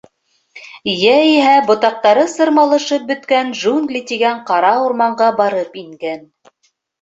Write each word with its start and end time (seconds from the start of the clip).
Йәиһә 0.91 1.51
ботаҡтары 1.67 2.23
сырмалышып 2.35 3.05
бөткән 3.11 3.51
джунгли 3.59 4.03
тигән 4.13 4.41
ҡара 4.49 4.73
урманға 4.87 5.29
барып 5.43 5.79
ингән. 5.85 6.27